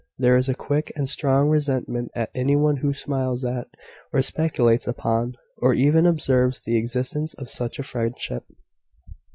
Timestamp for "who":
2.77-2.91